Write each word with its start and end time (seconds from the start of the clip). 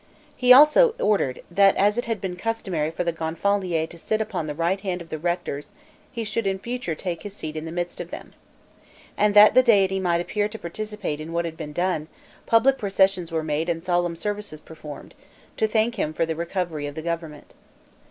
He 0.35 0.51
also 0.51 0.95
ordered, 0.99 1.43
that 1.51 1.75
as 1.77 1.95
it 1.95 2.05
had 2.05 2.19
been 2.19 2.35
customary 2.35 2.89
for 2.89 3.03
the 3.03 3.11
gonfalonier 3.13 3.85
to 3.85 3.99
sit 3.99 4.19
upon 4.19 4.47
the 4.47 4.55
right 4.55 4.81
hand 4.81 4.99
of 4.99 5.09
the 5.09 5.19
rectors, 5.19 5.67
he 6.11 6.23
should 6.23 6.47
in 6.47 6.57
future 6.57 6.95
take 6.95 7.21
his 7.21 7.35
seat 7.35 7.55
in 7.55 7.65
the 7.65 7.71
midst 7.71 8.01
of 8.01 8.09
them. 8.09 8.33
And 9.15 9.35
that 9.35 9.53
the 9.53 9.61
Deity 9.61 9.99
might 9.99 10.19
appear 10.19 10.49
to 10.49 10.57
participate 10.57 11.19
in 11.21 11.33
what 11.33 11.45
had 11.45 11.55
been 11.55 11.71
done, 11.71 12.07
public 12.47 12.79
processions 12.79 13.31
were 13.31 13.43
made 13.43 13.69
and 13.69 13.85
solemn 13.85 14.15
services 14.15 14.59
performed, 14.59 15.13
to 15.57 15.67
thank 15.67 15.99
him 15.99 16.13
for 16.13 16.25
the 16.25 16.35
recovery 16.35 16.87
of 16.87 16.95
the 16.95 17.03
government. 17.03 17.53